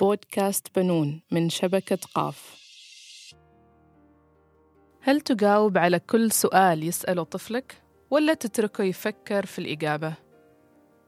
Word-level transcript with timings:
بودكاست 0.00 0.78
بنون 0.78 1.22
من 1.30 1.48
شبكة 1.48 1.98
قاف 2.14 2.56
هل 5.00 5.20
تجاوب 5.20 5.78
على 5.78 5.98
كل 5.98 6.32
سؤال 6.32 6.82
يسأله 6.82 7.22
طفلك 7.22 7.82
ولا 8.10 8.34
تتركه 8.34 8.84
يفكر 8.84 9.46
في 9.46 9.58
الإجابة؟ 9.58 10.14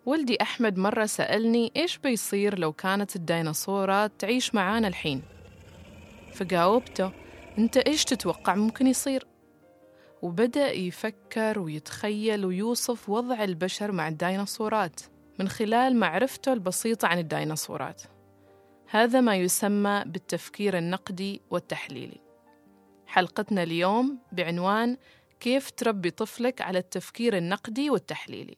ولدي 0.07 0.43
أحمد 0.43 0.79
مرة 0.79 1.07
سألني 1.07 1.73
إيش 1.77 1.99
بيصير 1.99 2.59
لو 2.59 2.73
كانت 2.73 3.17
الديناصورات 3.17 4.13
تعيش 4.19 4.55
معانا 4.55 4.89
الحين؟ 4.89 5.23
فجاوبته 6.33 7.13
أنت 7.59 7.77
إيش 7.77 8.05
تتوقع 8.05 8.55
ممكن 8.55 8.87
يصير؟ 8.87 9.27
وبدأ 10.23 10.73
يفكر 10.73 11.59
ويتخيل 11.59 12.47
ويوصف 12.47 13.09
وضع 13.09 13.45
البشر 13.45 13.93
مع 13.93 14.09
الديناصورات 14.09 15.01
من 15.39 15.49
خلال 15.49 15.97
معرفته 15.97 16.53
البسيطة 16.53 17.09
عن 17.09 17.19
الديناصورات 17.19 18.03
هذا 18.91 19.21
ما 19.21 19.37
يسمى 19.37 20.03
بالتفكير 20.07 20.79
النقدي 20.79 21.41
والتحليلي. 21.51 22.21
حلقتنا 23.07 23.63
اليوم 23.63 24.19
بعنوان 24.33 24.97
كيف 25.41 25.71
تربي 25.71 26.11
طفلك 26.11 26.63
على 26.63 26.79
التفكير 26.79 27.37
النقدي 27.37 27.91
والتحليلي. 27.91 28.57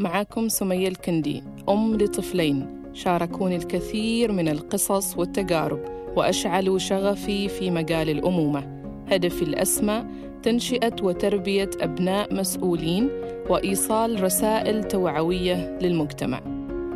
معكم 0.00 0.48
سمية 0.48 0.88
الكندي 0.88 1.44
أم 1.68 1.96
لطفلين 1.96 2.92
شاركوني 2.94 3.56
الكثير 3.56 4.32
من 4.32 4.48
القصص 4.48 5.16
والتجارب 5.18 5.84
وأشعلوا 6.16 6.78
شغفي 6.78 7.48
في 7.48 7.70
مجال 7.70 8.10
الأمومة. 8.10 8.79
هدفي 9.10 9.42
الأسمى 9.42 10.04
تنشئة 10.42 10.96
وتربية 11.02 11.70
أبناء 11.80 12.34
مسؤولين 12.34 13.08
وإيصال 13.48 14.22
رسائل 14.22 14.84
توعوية 14.84 15.78
للمجتمع. 15.82 16.40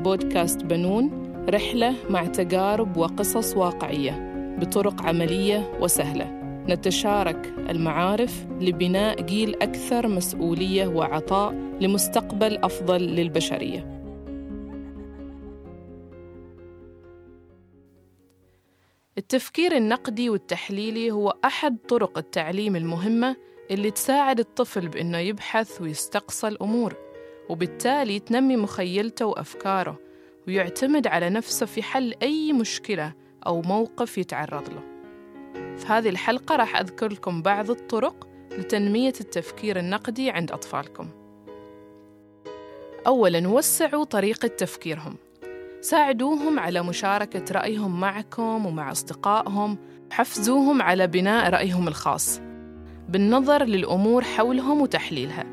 بودكاست 0.04 0.64
بنون 0.64 1.10
رحلة 1.48 1.94
مع 2.10 2.24
تجارب 2.24 2.96
وقصص 2.96 3.56
واقعية 3.56 4.30
بطرق 4.60 5.02
عملية 5.02 5.72
وسهلة. 5.80 6.40
نتشارك 6.68 7.54
المعارف 7.70 8.46
لبناء 8.60 9.22
جيل 9.22 9.54
أكثر 9.62 10.08
مسؤولية 10.08 10.86
وعطاء 10.86 11.54
لمستقبل 11.80 12.56
أفضل 12.56 13.00
للبشرية. 13.02 13.93
التفكير 19.18 19.76
النقدي 19.76 20.30
والتحليلي 20.30 21.10
هو 21.10 21.34
أحد 21.44 21.78
طرق 21.88 22.18
التعليم 22.18 22.76
المهمة 22.76 23.36
اللي 23.70 23.90
تساعد 23.90 24.38
الطفل 24.38 24.88
بإنه 24.88 25.18
يبحث 25.18 25.80
ويستقصى 25.80 26.48
الأمور 26.48 26.96
وبالتالي 27.48 28.18
تنمي 28.18 28.56
مخيلته 28.56 29.26
وأفكاره 29.26 29.98
ويعتمد 30.48 31.06
على 31.06 31.30
نفسه 31.30 31.66
في 31.66 31.82
حل 31.82 32.14
أي 32.22 32.52
مشكلة 32.52 33.12
أو 33.46 33.62
موقف 33.62 34.18
يتعرض 34.18 34.68
له. 34.68 34.82
في 35.76 35.86
هذه 35.86 36.08
الحلقة 36.08 36.56
راح 36.56 36.76
أذكر 36.76 37.12
لكم 37.12 37.42
بعض 37.42 37.70
الطرق 37.70 38.28
لتنمية 38.58 39.14
التفكير 39.20 39.78
النقدي 39.78 40.30
عند 40.30 40.52
أطفالكم. 40.52 41.08
أولاً 43.06 43.48
وسعوا 43.48 44.04
طريقة 44.04 44.48
تفكيرهم. 44.48 45.16
ساعدوهم 45.84 46.60
على 46.60 46.82
مشاركة 46.82 47.44
رأيهم 47.52 48.00
معكم 48.00 48.66
ومع 48.66 48.92
أصدقائهم. 48.92 49.78
حفزوهم 50.10 50.82
على 50.82 51.06
بناء 51.06 51.50
رأيهم 51.50 51.88
الخاص. 51.88 52.40
بالنظر 53.08 53.64
للأمور 53.64 54.24
حولهم 54.24 54.80
وتحليلها. 54.80 55.44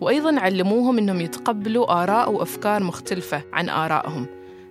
وأيضا 0.00 0.40
علموهم 0.40 0.98
أنهم 0.98 1.20
يتقبلوا 1.20 2.02
آراء 2.02 2.32
وأفكار 2.32 2.82
مختلفة 2.82 3.42
عن 3.52 3.68
آرائهم. 3.68 4.26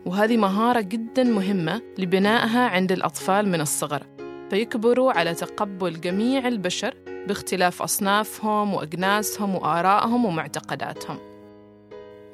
وهذه 0.06 0.38
مهارة 0.38 0.82
جدا 0.82 1.24
مهمة 1.24 1.82
لبنائها 1.98 2.68
عند 2.68 2.92
الأطفال 2.92 3.50
من 3.50 3.62
الصغر. 3.62 4.04
فيكبروا 4.50 5.12
على 5.12 5.34
تقبل 5.34 6.02
جميع 6.02 6.48
البشر 6.48 6.94
باختلاف 7.28 7.82
أصنافهم 7.82 8.74
وأجناسهم 8.74 9.56
وآرائهم 9.56 10.26
ومعتقداتهم. 10.26 11.29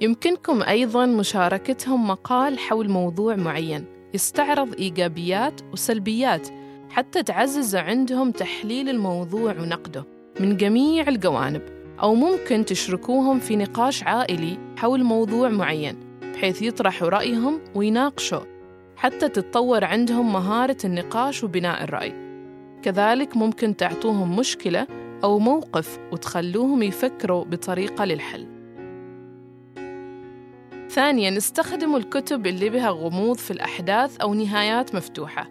يمكنكم 0.02 0.62
أيضا 0.62 1.06
مشاركتهم 1.06 2.08
مقال 2.08 2.60
حول 2.60 2.90
موضوع 2.90 3.36
معين 3.36 3.86
يستعرض 4.14 4.74
إيجابيات 4.74 5.62
وسلبيات 5.74 6.48
حتى 6.90 7.24
تعزز 7.24 7.76
عندهم 7.76 8.32
تحليل 8.32 8.90
الموضوع 8.90 9.52
ونقده 9.60 10.06
من 10.40 10.58
جميع 10.58 11.08
الجوانب 11.08 11.62
أو 12.02 12.16
ممكن 12.16 12.66
تشركوهم 12.66 13.40
في 13.40 13.56
نقاش 13.56 14.04
عائلي 14.04 14.58
حول 14.78 15.04
موضوع 15.04 15.50
معين 15.50 15.96
بحيث 16.34 16.62
يطرحوا 16.62 17.10
رأيهم 17.10 17.60
ويناقشوا 17.76 18.56
حتى 18.98 19.30
تتطور 19.30 19.84
عندهم 19.84 20.34
مهارة 20.34 20.78
النقاش 20.86 21.44
وبناء 21.44 21.84
الرأي. 21.84 22.14
كذلك 22.84 23.38
ممكن 23.38 23.76
تعطوهم 23.76 24.36
مشكلة 24.36 24.88
أو 25.24 25.40
موقف 25.40 26.00
وتخلوهم 26.12 26.84
يفكروا 26.84 27.44
بطريقة 27.44 28.06
للحل. 28.06 28.55
ثانياً 30.96 31.38
استخدموا 31.38 32.00
الكتب 32.00 32.48
اللي 32.48 32.70
بها 32.70 32.90
غموض 32.90 33.38
في 33.38 33.52
الأحداث 33.52 34.18
أو 34.18 34.34
نهايات 34.34 34.96
مفتوحة. 34.96 35.50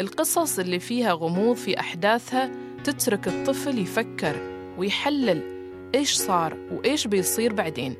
القصص 0.00 0.58
اللي 0.58 0.78
فيها 0.78 1.12
غموض 1.12 1.56
في 1.56 1.80
أحداثها 1.80 2.50
تترك 2.84 3.28
الطفل 3.28 3.78
يفكر 3.78 4.36
ويحلل 4.78 5.42
إيش 5.94 6.14
صار 6.14 6.56
وإيش 6.72 7.06
بيصير 7.06 7.52
بعدين 7.52 7.94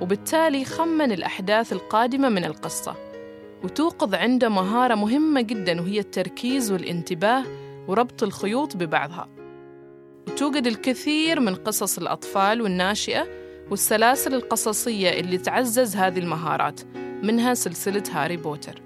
وبالتالي 0.00 0.60
يخمن 0.60 1.12
الأحداث 1.12 1.72
القادمة 1.72 2.28
من 2.28 2.44
القصة. 2.44 2.94
وتوقظ 3.64 4.14
عنده 4.14 4.48
مهارة 4.48 4.94
مهمة 4.94 5.40
جدا 5.40 5.80
وهي 5.80 5.98
التركيز 5.98 6.72
والانتباه 6.72 7.44
وربط 7.88 8.22
الخيوط 8.22 8.76
ببعضها. 8.76 9.28
وتوجد 10.28 10.66
الكثير 10.66 11.40
من 11.40 11.54
قصص 11.54 11.98
الأطفال 11.98 12.62
والناشئة 12.62 13.41
والسلاسل 13.70 14.34
القصصية 14.34 15.10
اللي 15.20 15.38
تعزز 15.38 15.96
هذه 15.96 16.18
المهارات 16.18 16.80
منها 17.22 17.54
سلسلة 17.54 18.02
هاري 18.12 18.36
بوتر 18.36 18.82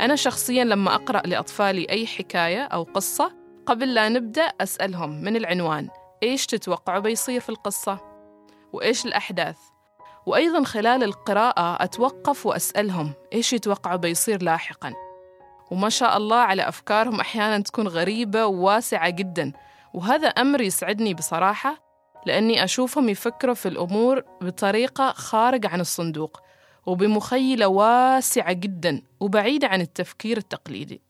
أنا 0.00 0.16
شخصياً 0.16 0.64
لما 0.64 0.94
أقرأ 0.94 1.20
لأطفالي 1.26 1.86
أي 1.90 2.06
حكاية 2.06 2.62
أو 2.62 2.82
قصة 2.82 3.32
قبل 3.66 3.94
لا 3.94 4.08
نبدأ 4.08 4.42
أسألهم 4.60 5.22
من 5.22 5.36
العنوان 5.36 5.88
إيش 6.22 6.46
تتوقعوا 6.46 7.00
بيصير 7.00 7.40
في 7.40 7.48
القصة؟ 7.48 7.98
وإيش 8.72 9.06
الأحداث؟ 9.06 9.56
وأيضاً 10.26 10.64
خلال 10.64 11.02
القراءة 11.02 11.84
أتوقف 11.84 12.46
وأسألهم 12.46 13.12
إيش 13.32 13.52
يتوقعوا 13.52 13.96
بيصير 13.96 14.42
لاحقاً؟ 14.42 14.92
وما 15.70 15.88
شاء 15.88 16.16
الله 16.16 16.36
على 16.36 16.68
أفكارهم 16.68 17.20
أحياناً 17.20 17.62
تكون 17.62 17.88
غريبة 17.88 18.46
وواسعة 18.46 19.10
جداً 19.10 19.52
وهذا 19.94 20.28
أمر 20.28 20.60
يسعدني 20.60 21.14
بصراحة 21.14 21.90
لأني 22.26 22.64
أشوفهم 22.64 23.08
يفكروا 23.08 23.54
في 23.54 23.68
الأمور 23.68 24.24
بطريقة 24.40 25.12
خارج 25.12 25.66
عن 25.66 25.80
الصندوق 25.80 26.40
وبمخيلة 26.86 27.66
واسعة 27.66 28.52
جدا 28.52 29.02
وبعيدة 29.20 29.68
عن 29.68 29.80
التفكير 29.80 30.36
التقليدي. 30.36 31.02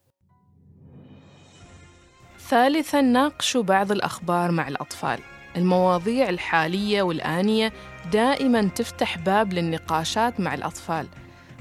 ثالثاً 2.38 3.00
ناقشوا 3.00 3.62
بعض 3.62 3.92
الأخبار 3.92 4.50
مع 4.50 4.68
الأطفال. 4.68 5.20
المواضيع 5.56 6.28
الحالية 6.28 7.02
والآنية 7.02 7.72
دائماً 8.12 8.62
تفتح 8.62 9.18
باب 9.18 9.52
للنقاشات 9.52 10.40
مع 10.40 10.54
الأطفال، 10.54 11.06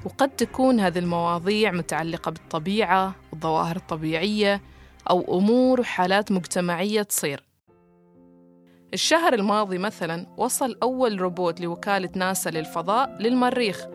وقد 0.06 0.30
تكون 0.30 0.80
هذه 0.80 1.00
المواضيع 1.00 1.72
متعلقة 1.72 2.32
بالطبيعة 2.32 3.16
والظواهر 3.32 3.76
الطبيعية 3.76 4.62
أو 5.10 5.38
أمور 5.40 5.80
وحالات 5.80 6.32
مجتمعية 6.32 7.02
تصير. 7.02 7.50
الشهر 8.94 9.34
الماضي 9.34 9.78
مثلا 9.78 10.28
وصل 10.38 10.78
أول 10.84 11.22
روبوت 11.22 11.62
لوكالة 11.62 12.10
ناسا 12.16 12.50
للفضاء 12.50 13.18
للمريخ 13.20 13.86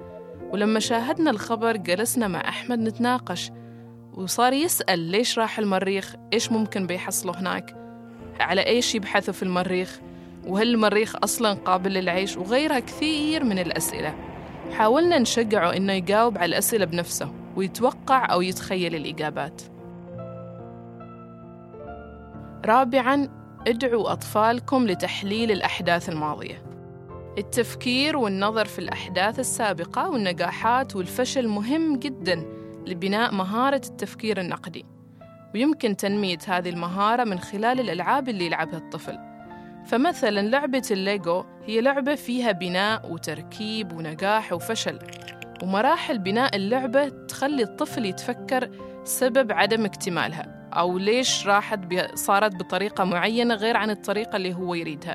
ولما 0.50 0.80
شاهدنا 0.80 1.30
الخبر 1.30 1.76
جلسنا 1.76 2.28
مع 2.28 2.48
أحمد 2.48 2.78
نتناقش 2.78 3.50
وصار 4.14 4.52
يسأل 4.52 4.98
ليش 4.98 5.38
راح 5.38 5.58
المريخ 5.58 6.14
إيش 6.32 6.52
ممكن 6.52 6.86
بيحصلوا 6.86 7.36
هناك 7.36 7.76
على 8.40 8.66
إيش 8.66 8.94
يبحثوا 8.94 9.34
في 9.34 9.42
المريخ 9.42 10.00
وهل 10.46 10.74
المريخ 10.74 11.16
أصلا 11.24 11.52
قابل 11.52 11.92
للعيش 11.92 12.36
وغيرها 12.36 12.80
كثير 12.80 13.44
من 13.44 13.58
الأسئلة 13.58 14.14
حاولنا 14.72 15.18
نشجعه 15.18 15.76
إنه 15.76 15.92
يجاوب 15.92 16.38
على 16.38 16.46
الأسئلة 16.46 16.84
بنفسه 16.84 17.32
ويتوقع 17.56 18.32
أو 18.32 18.42
يتخيل 18.42 18.94
الإجابات 18.94 19.62
رابعاً 22.66 23.28
ادعوا 23.66 24.12
أطفالكم 24.12 24.86
لتحليل 24.86 25.50
الأحداث 25.50 26.08
الماضية. 26.08 26.62
التفكير 27.38 28.16
والنظر 28.16 28.64
في 28.64 28.78
الأحداث 28.78 29.40
السابقة 29.40 30.10
والنجاحات 30.10 30.96
والفشل 30.96 31.48
مهم 31.48 31.96
جدا 31.96 32.44
لبناء 32.86 33.34
مهارة 33.34 33.80
التفكير 33.90 34.40
النقدي. 34.40 34.86
ويمكن 35.54 35.96
تنمية 35.96 36.38
هذه 36.46 36.68
المهارة 36.68 37.24
من 37.24 37.38
خلال 37.38 37.80
الألعاب 37.80 38.28
اللي 38.28 38.46
يلعبها 38.46 38.78
الطفل. 38.78 39.18
فمثلا 39.86 40.40
لعبة 40.40 40.88
الليجو 40.90 41.44
هي 41.66 41.80
لعبة 41.80 42.14
فيها 42.14 42.52
بناء 42.52 43.12
وتركيب 43.12 43.92
ونجاح 43.92 44.52
وفشل. 44.52 44.98
ومراحل 45.62 46.18
بناء 46.18 46.56
اللعبة 46.56 47.08
تخلي 47.08 47.62
الطفل 47.62 48.04
يتفكر 48.04 48.70
سبب 49.04 49.52
عدم 49.52 49.84
اكتمالها. 49.84 50.63
أو 50.78 50.98
ليش 50.98 51.46
راحت 51.46 51.80
صارت 52.14 52.56
بطريقة 52.56 53.04
معينة 53.04 53.54
غير 53.54 53.76
عن 53.76 53.90
الطريقة 53.90 54.36
اللي 54.36 54.54
هو 54.54 54.74
يريدها. 54.74 55.14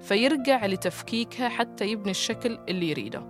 فيرجع 0.00 0.66
لتفكيكها 0.66 1.48
حتى 1.48 1.86
يبني 1.86 2.10
الشكل 2.10 2.58
اللي 2.68 2.90
يريده. 2.90 3.22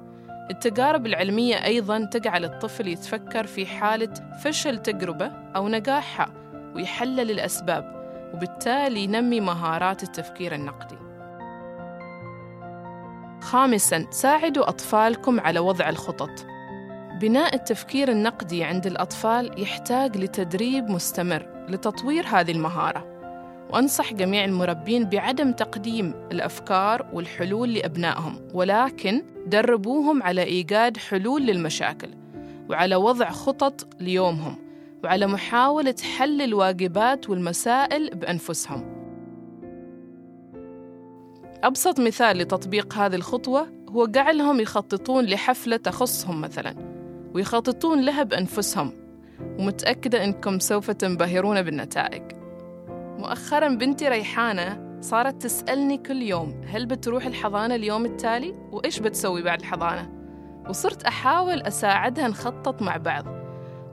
التجارب 0.51 1.07
العلمية 1.07 1.65
أيضا 1.65 2.05
تجعل 2.05 2.45
الطفل 2.45 2.89
يتفكر 2.89 3.47
في 3.47 3.67
حالة 3.67 4.15
فشل 4.45 4.79
تجربة 4.79 5.27
أو 5.27 5.69
نجاحها 5.69 6.33
ويحلل 6.75 7.31
الأسباب 7.31 8.03
وبالتالي 8.35 9.05
ينمي 9.05 9.41
مهارات 9.41 10.03
التفكير 10.03 10.55
النقدي. 10.55 10.97
خامساً 13.41 14.07
ساعدوا 14.11 14.69
أطفالكم 14.69 15.41
على 15.41 15.61
وضع 15.61 15.89
الخطط. 15.89 16.52
بناء 17.23 17.55
التفكير 17.55 18.11
النقدي 18.11 18.65
عند 18.65 18.87
الأطفال 18.87 19.63
يحتاج 19.63 20.17
لتدريب 20.17 20.91
مستمر 20.91 21.67
لتطوير 21.69 22.27
هذه 22.27 22.51
المهارة. 22.53 23.05
وأنصح 23.71 24.13
جميع 24.13 24.45
المربين 24.45 25.05
بعدم 25.05 25.53
تقديم 25.53 26.15
الأفكار 26.33 27.07
والحلول 27.13 27.75
لأبنائهم 27.75 28.49
ولكن 28.55 29.23
دربوهم 29.47 30.23
على 30.23 30.43
إيجاد 30.43 30.97
حلول 30.97 31.43
للمشاكل 31.47 32.09
وعلى 32.71 32.97
وضع 32.97 33.31
خطط 33.31 33.87
ليومهم 34.01 34.57
وعلى 35.05 35.27
محاولة 35.27 35.97
حل 36.19 36.43
الواجبات 36.43 37.31
والمسائل 37.31 38.11
بأنفسهم. 38.15 38.85
أبسط 41.65 42.01
مثال 42.01 42.39
لتطبيق 42.39 42.95
هذه 42.95 43.15
الخطوة 43.15 43.67
هو 43.89 44.07
جعلهم 44.07 44.61
يخططون 44.61 45.25
لحفلة 45.25 45.77
تخصهم 45.77 46.41
مثلا. 46.41 46.92
ويخططون 47.35 48.05
لها 48.05 48.23
بأنفسهم 48.23 48.93
ومتأكدة 49.59 50.25
أنكم 50.25 50.59
سوف 50.59 50.91
تنبهرون 50.91 51.63
بالنتائج. 51.63 52.23
مؤخرا 53.19 53.69
بنتي 53.69 54.09
ريحانة 54.09 54.99
صارت 55.01 55.43
تسألني 55.43 55.99
كل 55.99 56.23
يوم 56.23 56.61
هل 56.67 56.87
بتروح 56.87 57.27
الحضانة 57.27 57.75
اليوم 57.75 58.05
التالي؟ 58.05 58.55
وإيش 58.73 59.01
بتسوي 59.01 59.43
بعد 59.43 59.61
الحضانة؟ 59.61 60.11
وصرت 60.69 61.03
أحاول 61.03 61.63
أساعدها 61.63 62.29
نخطط 62.29 62.83
مع 62.83 62.97
بعض. 62.97 63.25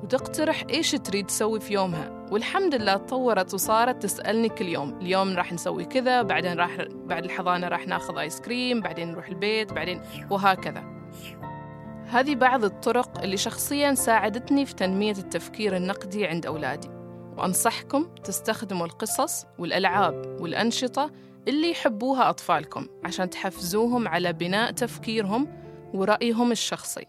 وتقترح 0.04 0.64
إيش 0.70 0.92
تريد 0.92 1.26
تسوي 1.26 1.60
في 1.60 1.74
يومها. 1.74 2.28
والحمد 2.32 2.76
لله 2.76 2.96
تطورت 2.96 3.54
وصارت 3.54 4.04
تسألني 4.04 4.50
كل 4.50 4.66
يوم 4.66 5.00
اليوم 5.02 5.34
راح 5.34 5.54
نسوي 5.54 5.86
كذا 5.86 6.22
بعدين 6.22 6.54
راح 6.54 6.78
بعد 7.06 7.24
الحضانة 7.24 7.68
راح 7.68 7.88
ناخذ 7.88 8.18
آيس 8.18 8.42
كريم 8.42 8.82
بعدين 8.82 9.12
نروح 9.12 9.28
البيت 9.28 9.74
بعدين 9.74 10.02
وهكذا. 10.30 10.84
هذه 12.10 12.36
بعض 12.36 12.64
الطرق 12.64 13.22
اللي 13.22 13.38
شخصيا 13.38 13.94
ساعدتني 13.94 14.66
في 14.66 14.76
تنمية 14.76 15.12
التفكير 15.12 15.76
النقدي 15.76 16.26
عند 16.26 16.46
أولادي. 16.46 16.90
وأنصحكم 17.38 18.04
تستخدموا 18.24 18.86
القصص 18.86 19.46
والألعاب 19.60 20.38
والأنشطة 20.42 21.12
اللي 21.48 21.72
يحبوها 21.72 22.30
أطفالكم 22.30 22.88
عشان 23.04 23.30
تحفزوهم 23.30 24.08
على 24.08 24.34
بناء 24.34 24.72
تفكيرهم 24.72 25.48
ورأيهم 25.94 26.52
الشخصي. 26.52 27.06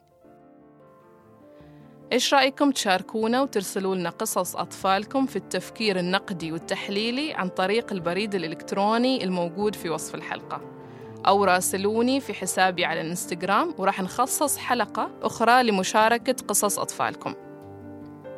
إيش 2.13 2.35
رأيكم 2.35 2.71
تشاركونا 2.71 3.43
وترسلوا 3.43 3.95
لنا 3.95 4.11
قصص 4.11 4.57
أطفالكم 4.57 5.27
في 5.27 5.37
التفكير 5.37 5.99
النقدي 5.99 6.53
والتحليلي 6.53 7.35
عن 7.35 7.49
طريق 7.49 7.93
البريد 7.93 8.35
الإلكتروني 8.35 9.25
الموجود 9.25 9.75
في 9.75 9.91
وصف 9.91 10.15
الحلقة؟ 10.15 10.80
أو 11.27 11.45
راسلوني 11.45 12.21
في 12.21 12.35
حسابي 12.35 12.85
على 12.85 13.01
الإنستغرام 13.01 13.75
وراح 13.79 14.03
نخصص 14.03 14.59
حلقة 14.59 15.11
أخرى 15.23 15.63
لمشاركة 15.63 16.37
قصص 16.49 16.79
أطفالكم. 16.79 17.35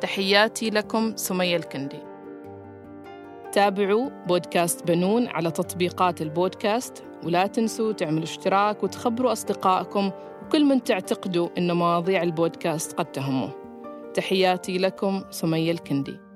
تحياتي 0.01 0.69
لكم 0.69 1.15
سمية 1.15 1.57
الكندي. 1.57 1.99
تابعوا 3.51 4.09
بودكاست 4.27 4.87
بنون 4.87 5.27
على 5.27 5.51
تطبيقات 5.51 6.21
البودكاست 6.21 7.03
ولا 7.23 7.47
تنسوا 7.47 7.91
تعملوا 7.91 8.23
اشتراك 8.23 8.83
وتخبروا 8.83 9.31
أصدقائكم 9.31 10.11
وكل 10.45 10.65
من 10.65 10.83
تعتقدوا 10.83 11.49
أن 11.57 11.71
مواضيع 11.71 12.23
البودكاست 12.23 12.93
قد 12.93 13.05
تهمه. 13.05 13.49
تحياتي 14.13 14.77
لكم 14.77 15.23
سمية 15.29 15.71
الكندي. 15.71 16.32